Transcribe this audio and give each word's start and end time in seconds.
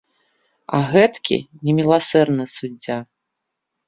А 0.77 0.77
гэтакі 0.93 1.37
неміласэрны 1.67 2.45
суддзя. 2.55 2.97